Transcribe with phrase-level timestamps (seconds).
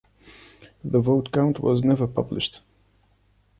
[0.83, 2.61] The vote count was never published.